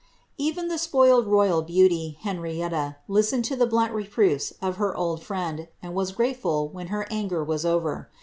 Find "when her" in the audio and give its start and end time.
6.69-7.05